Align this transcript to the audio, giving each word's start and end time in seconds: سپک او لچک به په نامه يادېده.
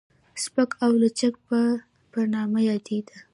سپک 0.43 0.69
او 0.83 0.91
لچک 1.01 1.33
به 1.47 1.61
په 2.11 2.19
نامه 2.33 2.59
يادېده. 2.69 3.17